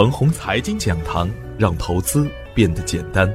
[0.00, 1.28] 腾宏财经讲堂，
[1.58, 3.30] 让投资变得简单。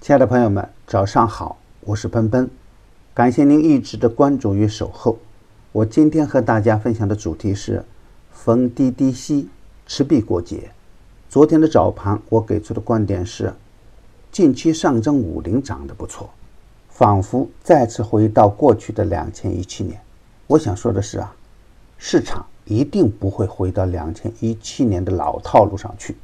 [0.00, 2.50] 亲爱的朋友们，早上好，我是奔奔，
[3.14, 5.16] 感谢您一直的关注与守候。
[5.70, 7.84] 我今天和大家分享的主题是
[8.32, 9.48] 逢低低吸，
[9.86, 10.72] 持币过节。
[11.28, 13.54] 昨天的早盘，我给出的观点是，
[14.32, 16.28] 近期上证五零涨得不错，
[16.88, 20.00] 仿佛再次回到过去的两千一七年。
[20.48, 21.32] 我想说的是啊，
[21.98, 22.44] 市场。
[22.66, 26.16] 一定不会回到两千一七年的老套路上去。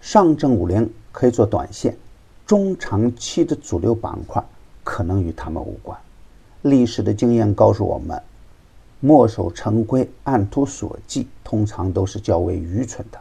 [0.00, 1.96] 上证五零可以做短线，
[2.46, 4.44] 中长期的主流板块
[4.82, 5.98] 可能与他们无关。
[6.62, 8.20] 历史的经验告诉我们，
[9.00, 13.18] 墨守成规、按图索骥，通常都是较为愚蠢的。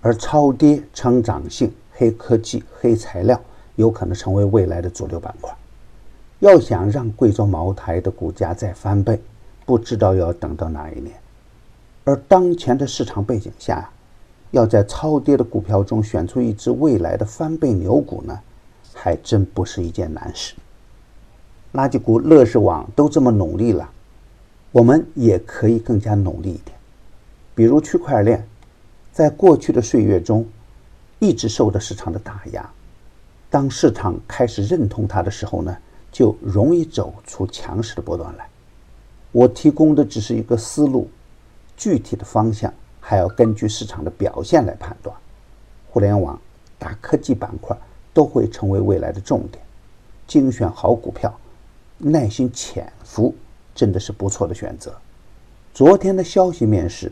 [0.00, 3.40] 而超跌、成长性、黑科技、黑材料
[3.76, 5.54] 有可能成为未来的主流板块。
[6.40, 9.20] 要想让贵州茅台的股价再翻倍，
[9.66, 11.14] 不知道要等到哪一年。
[12.08, 13.86] 而当前的市场背景下，
[14.52, 18.40] 要在超跌的股票中选出一只未来的翻倍牛股呢，
[18.94, 20.54] 还真不是一件难事。
[21.74, 23.90] 垃圾股乐视网都这么努力了，
[24.72, 26.74] 我们也可以更加努力一点。
[27.54, 28.42] 比如区块链，
[29.12, 30.46] 在过去的岁月中，
[31.18, 32.70] 一直受到市场的打压。
[33.50, 35.76] 当市场开始认同它的时候呢，
[36.10, 38.48] 就容易走出强势的波段来。
[39.30, 41.06] 我提供的只是一个思路。
[41.78, 45.16] 具体的方向还要根据市场的表现来判断。
[45.88, 46.38] 互联网、
[46.78, 47.74] 大科技板块
[48.12, 49.64] 都会成为未来的重点。
[50.26, 51.34] 精选好股票，
[51.96, 53.34] 耐心潜伏，
[53.74, 54.94] 真的是不错的选择。
[55.72, 57.10] 昨天的消息面是，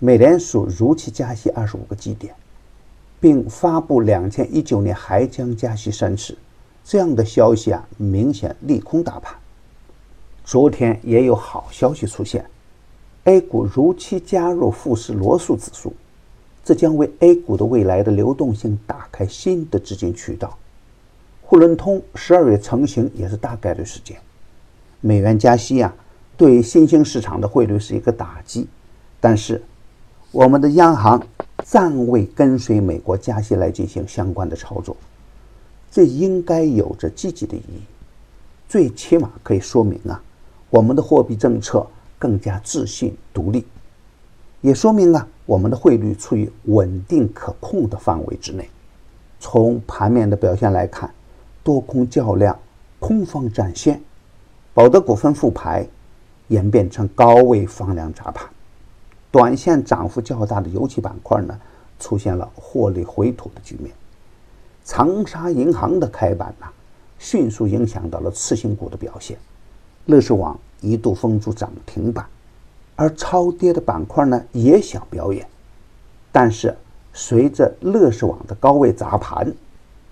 [0.00, 2.34] 美联储如期加息二十五个基点，
[3.20, 6.36] 并发布两千一九年还将加息三次，
[6.82, 9.36] 这样的消息啊，明显利空大盘。
[10.44, 12.44] 昨天也有好消息出现。
[13.24, 15.94] A 股如期加入富时罗素指数，
[16.62, 20.58] 这将为 A 股的未来的流动性打开新的资金渠道。
[21.42, 24.18] 沪伦通十二月成型也是大概率事件。
[25.00, 25.94] 美元加息啊，
[26.36, 28.66] 对新兴市场的汇率是一个打击。
[29.20, 29.62] 但是，
[30.30, 31.26] 我们的央行
[31.64, 34.94] 暂未跟随美国加息来进行相关的操作，
[35.90, 37.80] 这应该有着积极的意义。
[38.68, 40.22] 最起码可以说明啊，
[40.68, 41.86] 我们的货币政策。
[42.18, 43.66] 更加自信独立，
[44.60, 48.68] 也说明啊，我们的汇率处于稳定可控的范围之内。
[49.38, 51.12] 从盘面的表现来看，
[51.62, 52.58] 多空较量，
[52.98, 54.00] 空方占先，
[54.72, 55.86] 宝德股份复牌，
[56.48, 58.48] 演变成高位放量砸盘。
[59.30, 61.60] 短线涨幅较大的油气板块呢，
[61.98, 63.94] 出现了获利回吐的局面。
[64.84, 66.66] 长沙银行的开板呢，
[67.18, 69.36] 迅速影响到了次新股的表现。
[70.06, 70.58] 乐视网。
[70.80, 72.26] 一度封住涨停板，
[72.94, 75.48] 而超跌的板块呢也想表演，
[76.30, 76.76] 但是
[77.14, 79.50] 随着乐视网的高位砸盘，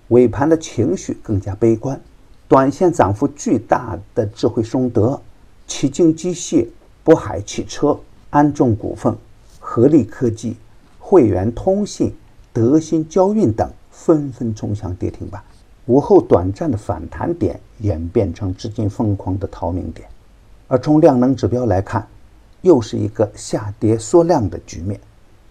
[0.07, 2.01] 尾盘的情绪更加悲观，
[2.47, 5.21] 短线涨幅巨大的智慧松德、
[5.67, 6.67] 启京机械、
[7.05, 7.99] 渤海汽车、
[8.31, 9.15] 安众股份、
[9.59, 10.57] 合力科技、
[10.97, 12.15] 汇源通信、
[12.51, 15.39] 德新交运等纷纷冲向跌停板，
[15.85, 20.05] 午后短暂的反弹点演变成资金疯狂的逃命点。
[20.67, 22.05] 而从量能指标来看，
[22.61, 24.99] 又是一个下跌缩量的局面。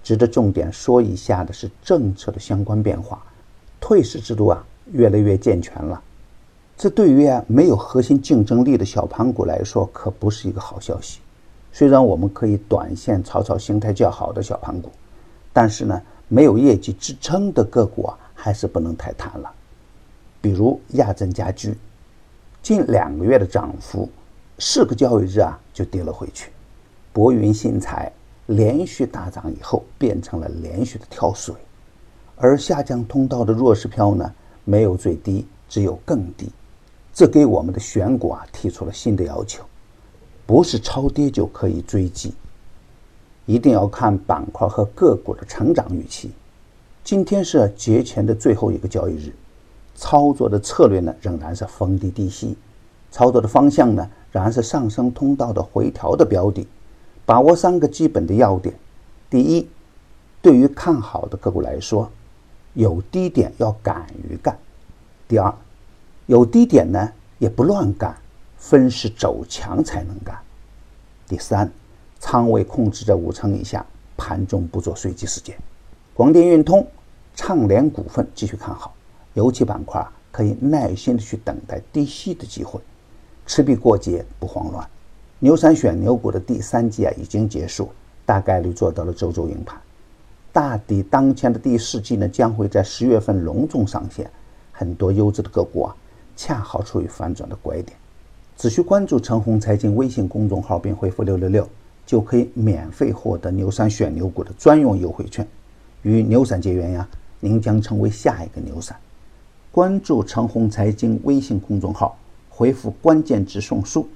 [0.02, 3.22] 值得重点说一下的是政策的相关变化，
[3.80, 6.02] 退市制度啊越来越健全了。
[6.76, 11.20] 这对于啊没有核心竞争力的小盘股来说，可不是一个好消息。
[11.70, 14.90] 虽然我们可以短线炒炒形态较好的小盘股，
[15.52, 19.52] 但是呢，没有业绩支撑的个股啊，还是不能太贪了。
[20.40, 21.72] 比如亚振家居，
[22.62, 24.08] 近两个月的涨幅。
[24.58, 26.50] 四个交易日啊，就跌了回去。
[27.12, 28.12] 博云新材
[28.46, 31.52] 连续大涨以后，变成了连续的跳水，
[32.36, 34.32] 而下降通道的弱势票呢，
[34.64, 36.48] 没有最低，只有更低。
[37.12, 39.64] 这给我们的选股啊提出了新的要求，
[40.46, 42.32] 不是超跌就可以追击，
[43.46, 46.30] 一定要看板块和个股的成长预期。
[47.02, 49.32] 今天是节前的最后一个交易日，
[50.02, 52.56] 操作的策略呢，仍然是逢低低吸，
[53.12, 54.10] 操作的方向呢？
[54.32, 56.66] 仍然是上升通道的回调的标的，
[57.24, 58.74] 把握三个基本的要点：
[59.30, 59.68] 第一，
[60.40, 62.10] 对于看好的个股来说，
[62.74, 64.52] 有低点要敢于干；
[65.28, 65.54] 第二，
[66.26, 67.08] 有低点呢
[67.38, 68.16] 也不乱干，
[68.56, 70.34] 分时走强才能干；
[71.28, 71.70] 第三，
[72.18, 75.56] 仓位控制在五成以下，盘中不做随机事件。
[76.12, 76.84] 广电运通、
[77.36, 78.92] 畅联股份继续看好，
[79.34, 82.80] 油气板块可以耐心的去等待低吸的机会。
[83.46, 84.88] 持币过节不慌乱，
[85.40, 87.90] 牛散选牛股的第三季啊已经结束，
[88.24, 89.80] 大概率做到了周周赢盘。
[90.52, 94.30] 大抵当前的第四季呢，将会在十月份隆重上线。
[94.70, 95.96] 很多优质的个股啊，
[96.36, 97.96] 恰好处于反转的拐点。
[98.56, 101.68] 只需关注陈红财经微信公众号并回复六六六，
[102.06, 105.46] 就可以免费获得牛散选牛股的专用优惠券。
[106.02, 107.08] 与牛散结缘呀，
[107.40, 108.96] 您将成为下一个牛散。
[109.72, 112.14] 关注陈红财经微信公众号，
[112.50, 114.06] 回复关键字送书，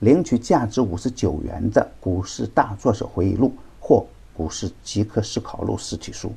[0.00, 4.04] 领取价值五十九元的股市大作手回忆录或
[4.36, 6.32] 股市即刻思考录实体书。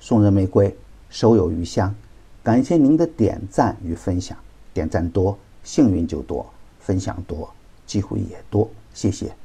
[0.00, 0.74] 送人玫瑰，
[1.10, 1.94] 手有余香。
[2.42, 4.38] 感谢您的点赞与分享，
[4.72, 6.46] 点赞多，幸运就多。
[6.80, 7.52] 分享多，
[7.84, 9.36] 机会也多，谢谢。